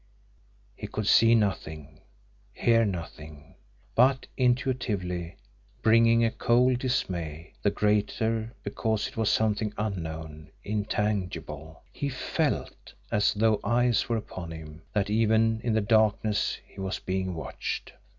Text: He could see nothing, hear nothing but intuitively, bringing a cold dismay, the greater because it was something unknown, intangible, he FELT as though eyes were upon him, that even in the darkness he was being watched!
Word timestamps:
He 0.75 0.87
could 0.87 1.05
see 1.05 1.35
nothing, 1.35 2.01
hear 2.53 2.85
nothing 2.85 3.53
but 3.93 4.25
intuitively, 4.35 5.35
bringing 5.83 6.25
a 6.25 6.31
cold 6.31 6.79
dismay, 6.79 7.53
the 7.61 7.69
greater 7.69 8.51
because 8.63 9.07
it 9.07 9.15
was 9.15 9.29
something 9.29 9.75
unknown, 9.77 10.49
intangible, 10.63 11.83
he 11.91 12.09
FELT 12.09 12.93
as 13.11 13.35
though 13.35 13.59
eyes 13.63 14.09
were 14.09 14.17
upon 14.17 14.49
him, 14.49 14.81
that 14.91 15.11
even 15.11 15.61
in 15.63 15.73
the 15.73 15.81
darkness 15.81 16.57
he 16.65 16.81
was 16.81 16.97
being 16.97 17.35
watched! 17.35 17.93